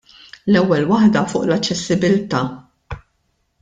[0.51, 2.43] L-ewwel waħda fuq l-aċċessibbilità.